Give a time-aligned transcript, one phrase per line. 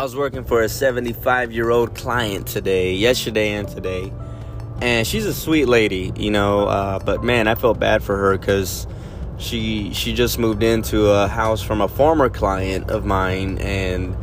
[0.00, 4.10] I was working for a 75 year old client today, yesterday and today,
[4.80, 6.66] and she's a sweet lady, you know.
[6.68, 8.86] Uh, but man, I felt bad for her because
[9.36, 14.16] she she just moved into a house from a former client of mine, and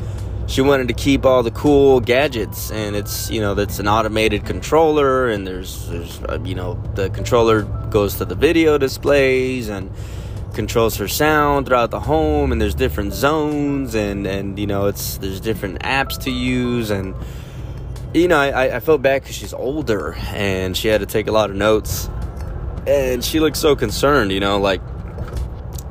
[0.47, 2.71] she wanted to keep all the cool gadgets.
[2.71, 7.11] And it's you know that's an automated controller, and there's there's uh, you know the
[7.11, 9.91] controller goes to the video displays and
[10.57, 15.19] controls her sound throughout the home and there's different zones and and you know it's
[15.19, 17.13] there's different apps to use and
[18.11, 21.31] you know i i felt bad because she's older and she had to take a
[21.31, 22.09] lot of notes
[22.87, 24.81] and she looked so concerned you know like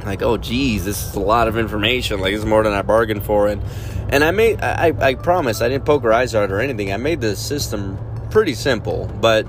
[0.04, 3.22] like oh geez this is a lot of information like it's more than i bargained
[3.22, 3.62] for and
[4.08, 6.92] and i made i i promise i didn't poke her eyes out or anything.
[6.92, 7.96] I made the system
[8.30, 9.46] pretty simple but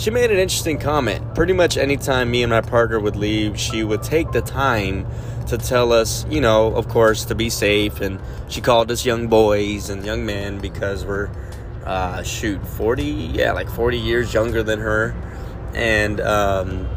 [0.00, 1.34] she made an interesting comment.
[1.34, 5.06] Pretty much anytime me and my partner would leave, she would take the time
[5.48, 8.00] to tell us, you know, of course, to be safe.
[8.00, 8.18] And
[8.48, 11.28] she called us young boys and young men because we're,
[11.84, 15.14] uh, shoot, 40, yeah, like 40 years younger than her.
[15.74, 16.88] And, um,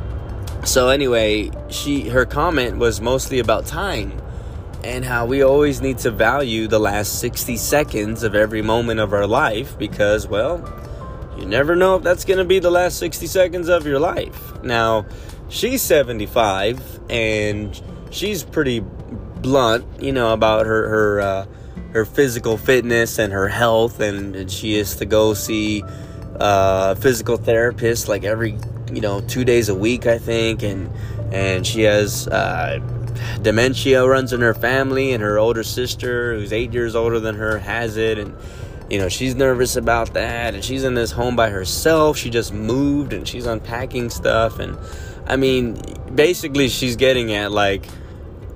[0.63, 4.17] so anyway, she, her comment was mostly about time
[4.81, 9.11] and how we always need to value the last 60 seconds of every moment of
[9.11, 10.63] our life because, well,
[11.38, 14.62] you never know if that's going to be the last 60 seconds of your life.
[14.64, 15.06] Now,
[15.50, 21.45] she's 75 and she's pretty blunt, you know, about her her uh,
[21.92, 25.84] her physical fitness and her health, and, and she is to go see
[26.40, 28.58] uh, physical therapist like every
[28.92, 30.90] you know two days a week, I think, and
[31.31, 32.80] and she has uh,
[33.42, 37.59] dementia runs in her family, and her older sister, who's eight years older than her,
[37.59, 38.36] has it, and
[38.89, 42.17] you know, she's nervous about that and she's in this home by herself.
[42.17, 44.78] She just moved and she's unpacking stuff and
[45.25, 45.81] I mean,
[46.14, 47.86] basically she's getting at like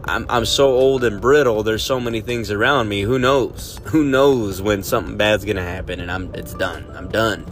[0.03, 1.63] I'm I'm so old and brittle.
[1.63, 3.01] There's so many things around me.
[3.01, 3.79] Who knows?
[3.85, 6.89] Who knows when something bad's to happen and I'm it's done.
[6.95, 7.45] I'm done.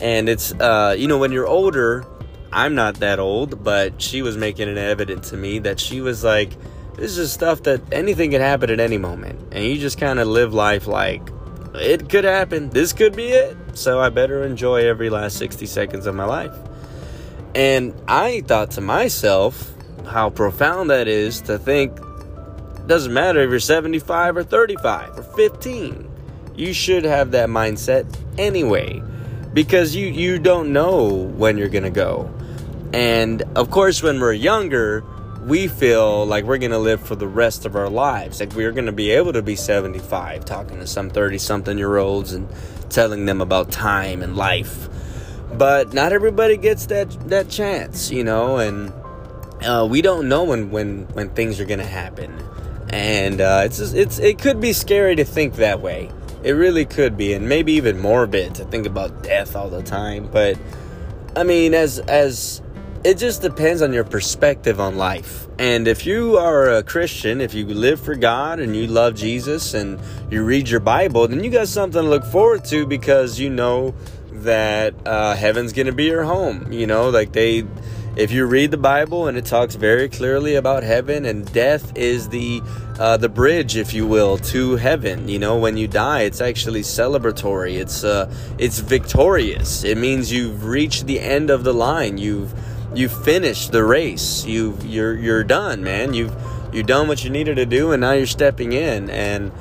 [0.00, 2.04] And it's uh you know, when you're older,
[2.52, 6.22] I'm not that old, but she was making it evident to me that she was
[6.22, 6.52] like
[6.96, 9.52] this is stuff that anything can happen at any moment.
[9.52, 11.28] And you just kind of live life like
[11.74, 12.70] it could happen.
[12.70, 13.56] This could be it.
[13.74, 16.56] So I better enjoy every last 60 seconds of my life.
[17.54, 19.72] And I thought to myself
[20.06, 21.98] how profound that is to think
[22.86, 26.10] doesn't matter if you're 75 or 35 or 15.
[26.54, 28.06] You should have that mindset
[28.38, 29.02] anyway
[29.52, 32.32] because you you don't know when you're going to go.
[32.92, 35.04] And of course when we're younger,
[35.44, 38.40] we feel like we're going to live for the rest of our lives.
[38.40, 41.96] Like we're going to be able to be 75 talking to some 30 something year
[41.98, 42.48] olds and
[42.88, 44.88] telling them about time and life.
[45.52, 48.92] But not everybody gets that that chance, you know, and
[49.62, 52.42] uh, we don't know when when when things are going to happen.
[52.88, 56.10] And uh, it's it's it could be scary to think that way.
[56.42, 60.28] It really could be and maybe even morbid to think about death all the time,
[60.32, 60.58] but
[61.36, 62.62] I mean as as
[63.04, 65.46] it just depends on your perspective on life.
[65.58, 69.74] And if you are a Christian, if you live for God and you love Jesus
[69.74, 70.00] and
[70.30, 73.94] you read your Bible, then you got something to look forward to because you know
[74.32, 76.72] that uh, heaven's going to be your home.
[76.72, 77.64] You know, like they,
[78.16, 82.30] if you read the Bible and it talks very clearly about heaven and death is
[82.30, 82.62] the
[82.98, 85.28] uh, the bridge, if you will, to heaven.
[85.28, 87.74] You know, when you die, it's actually celebratory.
[87.74, 89.84] It's uh, it's victorious.
[89.84, 92.18] It means you've reached the end of the line.
[92.18, 92.54] You've
[92.94, 94.44] you finished the race.
[94.44, 96.14] You you're you're done, man.
[96.14, 96.34] You've
[96.72, 99.52] you've done what you needed to do, and now you're stepping in, and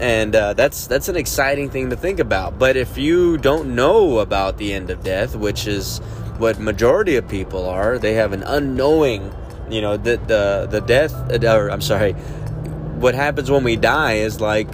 [0.00, 2.58] and uh, that's that's an exciting thing to think about.
[2.58, 5.98] But if you don't know about the end of death, which is
[6.38, 9.32] what majority of people are, they have an unknowing.
[9.70, 11.44] You know, the the the death.
[11.44, 12.12] Or I'm sorry.
[12.12, 14.68] What happens when we die is like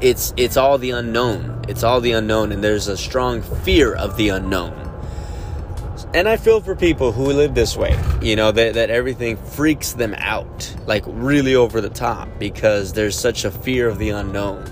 [0.00, 1.64] it's it's all the unknown.
[1.68, 4.84] It's all the unknown, and there's a strong fear of the unknown
[6.14, 9.94] and I feel for people who live this way, you know, that, that everything freaks
[9.94, 14.64] them out, like really over the top, because there's such a fear of the unknown.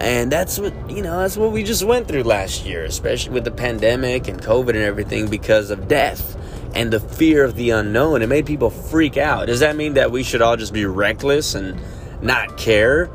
[0.00, 3.44] And that's what, you know, that's what we just went through last year, especially with
[3.44, 6.36] the pandemic and COVID and everything, because of death
[6.74, 8.20] and the fear of the unknown.
[8.20, 9.46] It made people freak out.
[9.46, 11.80] Does that mean that we should all just be reckless and
[12.20, 13.08] not care?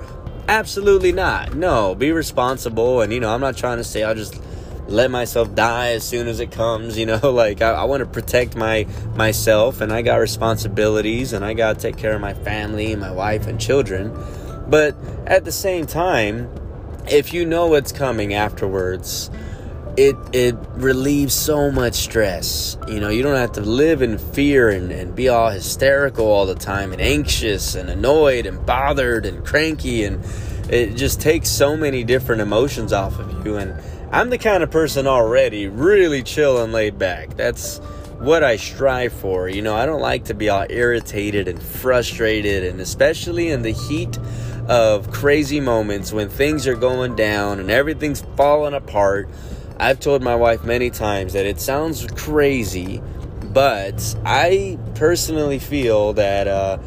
[0.48, 1.56] Absolutely not.
[1.56, 3.02] No, be responsible.
[3.02, 4.42] And, you know, I'm not trying to say I'll just
[4.88, 8.06] let myself die as soon as it comes you know like i, I want to
[8.06, 12.34] protect my myself and i got responsibilities and i got to take care of my
[12.34, 14.16] family my wife and children.
[14.68, 14.96] But
[15.26, 16.50] at the same time
[17.10, 19.32] if you know what's coming afterwards
[19.96, 22.78] it it relieves so much stress.
[22.88, 26.46] You know you don't have to live in fear and, and be all hysterical all
[26.46, 30.24] the time and anxious and annoyed and bothered and cranky and
[30.70, 33.58] it just takes so many different emotions off of you.
[33.58, 33.82] And
[34.12, 37.36] I'm the kind of person already really chill and laid back.
[37.36, 37.80] That's
[38.20, 39.48] what I strive for.
[39.48, 43.72] You know, I don't like to be all irritated and frustrated, and especially in the
[43.72, 44.18] heat
[44.68, 49.30] of crazy moments when things are going down and everything's falling apart.
[49.80, 53.02] I've told my wife many times that it sounds crazy,
[53.54, 56.80] but I personally feel that uh,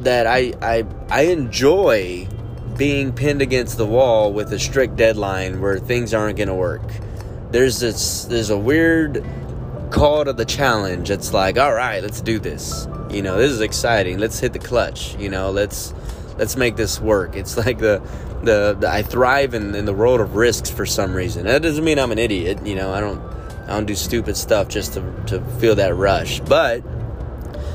[0.00, 2.28] that I, I I enjoy
[2.76, 6.82] being pinned against the wall with a strict deadline where things aren't going to work.
[7.50, 9.24] There's this there's a weird
[9.90, 11.10] call to the challenge.
[11.10, 12.88] It's like, all right, let's do this.
[13.10, 14.18] You know, this is exciting.
[14.18, 15.16] Let's hit the clutch.
[15.16, 15.94] You know, let's
[16.38, 17.36] let's make this work.
[17.36, 18.02] It's like the
[18.42, 21.46] the, the I thrive in, in the world of risks for some reason.
[21.46, 22.66] That doesn't mean I'm an idiot.
[22.66, 23.20] You know, I don't
[23.64, 26.40] I don't do stupid stuff just to to feel that rush.
[26.40, 26.82] But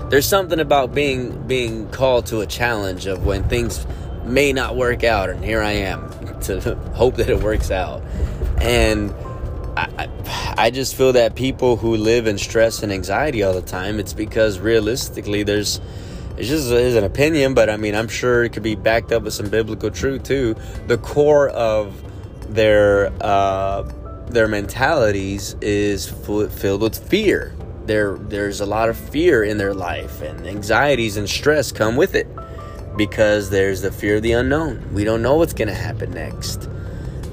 [0.09, 3.85] there's something about being being called to a challenge of when things
[4.31, 6.09] may not work out, and here I am
[6.41, 8.01] to hope that it works out.
[8.59, 9.13] And
[9.77, 10.09] I,
[10.57, 14.13] I just feel that people who live in stress and anxiety all the time, it's
[14.13, 15.79] because realistically, there's
[16.37, 19.23] it's just is an opinion, but I mean, I'm sure it could be backed up
[19.23, 20.55] with some biblical truth too.
[20.87, 22.01] The core of
[22.53, 23.83] their uh,
[24.27, 27.55] their mentalities is filled with fear.
[27.85, 32.15] There, there's a lot of fear in their life, and anxieties and stress come with
[32.15, 32.27] it
[32.95, 34.93] because there's the fear of the unknown.
[34.93, 36.69] We don't know what's going to happen next.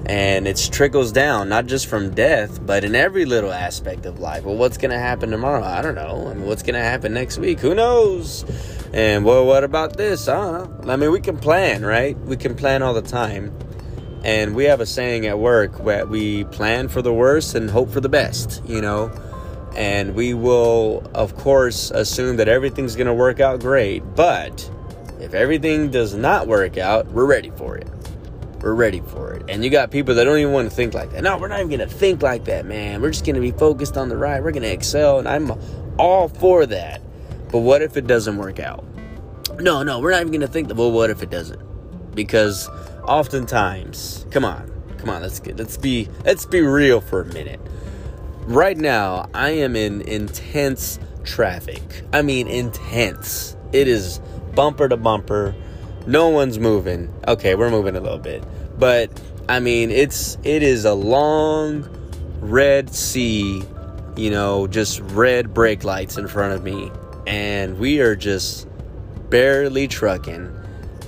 [0.06, 4.44] And it trickles down, not just from death, but in every little aspect of life.
[4.44, 5.62] Well, what's going to happen tomorrow?
[5.62, 6.28] I don't know.
[6.28, 7.60] I mean, what's going to happen next week?
[7.60, 8.44] Who knows?
[8.94, 10.26] And well, what about this?
[10.26, 10.74] Know.
[10.86, 12.18] I mean, we can plan, right?
[12.20, 13.52] We can plan all the time.
[14.24, 17.90] And we have a saying at work where we plan for the worst and hope
[17.90, 19.12] for the best, you know?
[19.76, 24.00] And we will, of course, assume that everything's going to work out great.
[24.16, 24.70] But
[25.20, 27.88] if everything does not work out, we're ready for it.
[28.60, 29.44] We're ready for it.
[29.48, 31.22] And you got people that don't even want to think like that.
[31.22, 33.00] No, we're not even going to think like that, man.
[33.00, 34.42] We're just going to be focused on the ride.
[34.42, 35.18] We're going to excel.
[35.20, 35.52] And I'm
[35.98, 37.00] all for that.
[37.52, 38.84] But what if it doesn't work out?
[39.60, 40.76] No, no, we're not even going to think that.
[40.76, 42.14] Well, what if it doesn't?
[42.14, 42.68] Because
[43.04, 47.60] oftentimes, come on, come on, let's get, let's be, let's be real for a minute.
[48.42, 52.02] Right now, I am in intense traffic.
[52.12, 53.56] I mean, intense.
[53.72, 54.20] It is
[54.54, 55.54] bumper to bumper
[56.06, 57.12] no one's moving.
[57.26, 58.42] Okay, we're moving a little bit.
[58.78, 59.10] But
[59.48, 61.86] I mean, it's it is a long
[62.40, 63.62] red sea,
[64.16, 66.90] you know, just red brake lights in front of me
[67.28, 68.66] and we are just
[69.28, 70.50] barely trucking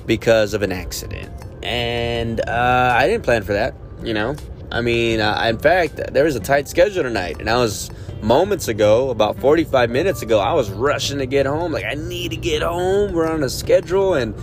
[0.04, 1.32] because of an accident.
[1.62, 4.36] And uh, I didn't plan for that, you know.
[4.72, 7.90] I mean, uh, in fact, there was a tight schedule tonight, and I was
[8.22, 11.72] moments ago, about 45 minutes ago, I was rushing to get home.
[11.72, 13.12] Like, I need to get home.
[13.12, 14.34] We're on a schedule, and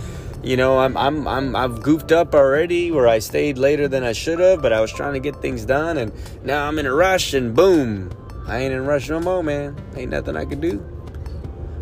[0.42, 4.12] you know, I'm I'm I'm I've goofed up already where I stayed later than I
[4.12, 6.12] should have, but I was trying to get things done and
[6.44, 8.10] now I'm in a rush and boom.
[8.46, 9.76] I ain't in a rush no more, man.
[9.96, 10.84] Ain't nothing I could do.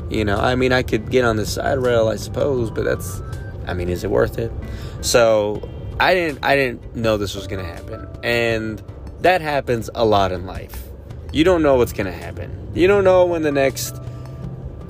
[0.09, 3.21] You know, I mean I could get on the side rail, I suppose, but that's
[3.67, 4.53] I mean, is it worth it?
[5.01, 8.07] So, I didn't I didn't know this was to happen.
[8.23, 8.83] And
[9.21, 10.85] that happens a lot in life.
[11.33, 12.71] You don't know what's to happen.
[12.75, 13.97] You don't know when the next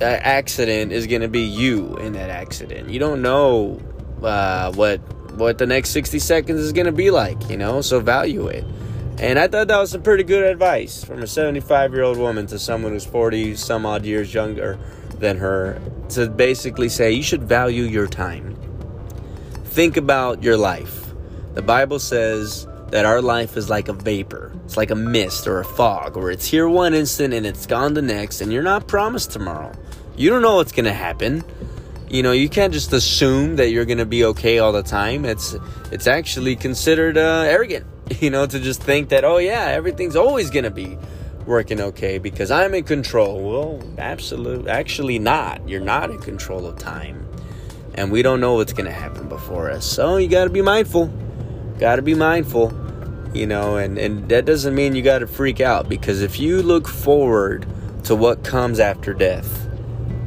[0.01, 2.89] accident is to be you in that accident.
[2.89, 3.81] You don't know
[4.21, 4.97] uh, what
[5.37, 8.65] what the next 60 seconds is to be like, you know, so value it.
[9.19, 12.47] And I thought that was some pretty good advice from a 75 year old woman
[12.47, 14.77] to someone who's 40 some odd years younger
[15.19, 18.55] than her to basically say you should value your time.
[19.77, 21.13] Think about your life.
[21.53, 24.51] The Bible says that our life is like a vapor.
[24.65, 27.93] It's like a mist or a fog, where it's here one instant and it's gone
[27.93, 29.71] the next, and you're not promised tomorrow.
[30.15, 31.43] You don't know what's going to happen.
[32.09, 35.25] You know, you can't just assume that you're going to be okay all the time.
[35.25, 35.55] It's
[35.91, 37.85] it's actually considered uh, arrogant,
[38.19, 40.97] you know, to just think that oh yeah, everything's always going to be
[41.45, 43.47] working okay because I'm in control.
[43.47, 45.69] Well, absolutely, actually not.
[45.69, 47.26] You're not in control of time,
[47.97, 49.85] and we don't know what's going to happen before us.
[49.85, 51.07] So you got to be mindful.
[51.79, 52.71] Got to be mindful,
[53.33, 56.61] you know, and and that doesn't mean you got to freak out because if you
[56.61, 57.67] look forward
[58.05, 59.67] to what comes after death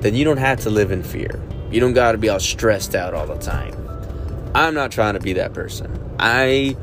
[0.00, 1.40] then you don't have to live in fear.
[1.70, 3.74] You don't got to be all stressed out all the time.
[4.54, 6.16] I'm not trying to be that person.
[6.18, 6.76] I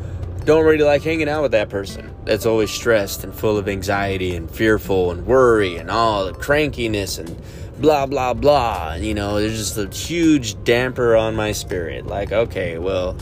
[0.47, 4.33] don't really like hanging out with that person that's always stressed and full of anxiety
[4.33, 7.37] and fearful and worry and all the crankiness and
[7.81, 8.93] blah blah blah.
[8.93, 12.07] You know, there's just a huge damper on my spirit.
[12.07, 13.17] Like, okay, well,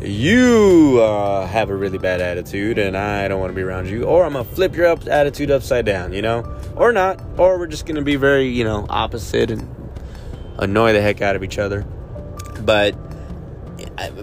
[0.00, 4.02] you uh, have a really bad attitude and I don't want to be around you,
[4.02, 7.68] or I'm gonna flip your up attitude upside down, you know, or not, or we're
[7.68, 9.72] just gonna be very, you know, opposite and
[10.58, 11.82] annoy the heck out of each other.
[12.62, 12.96] But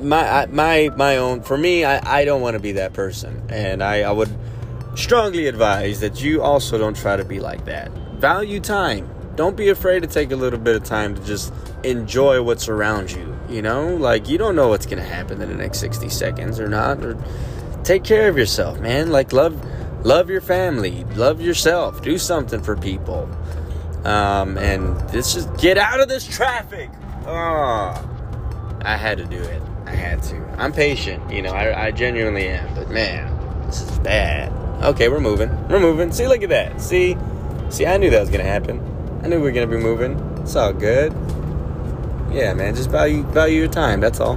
[0.02, 3.42] my my my own for me I, I don't want to be that person.
[3.50, 4.30] And I, I would
[4.96, 7.92] strongly advise that you also don't try to be like that.
[8.16, 9.10] Value time.
[9.36, 11.54] Don't be afraid to take a little bit of time to just
[11.84, 13.96] enjoy what's around you you know?
[13.96, 17.18] Like you don't know what's gonna happen in the next 60 seconds or not or
[17.84, 19.12] take care of yourself man.
[19.12, 19.64] Like love
[20.06, 21.04] love your family.
[21.16, 22.02] Love yourself.
[22.02, 23.30] Do something for people.
[24.04, 26.90] Um, and let's just get out of this traffic.
[27.26, 28.17] Oh
[28.82, 29.62] I had to do it.
[29.86, 30.36] I had to.
[30.58, 34.52] I'm patient, you know, I, I genuinely am, but man, this is bad.
[34.84, 35.50] Okay, we're moving.
[35.68, 36.12] We're moving.
[36.12, 36.82] See, look at that.
[36.82, 37.18] See?
[37.70, 38.80] See, I knew that was gonna happen.
[39.24, 40.18] I knew we were gonna be moving.
[40.42, 41.14] It's all good.
[42.32, 44.36] Yeah, man, just value value your time, that's all.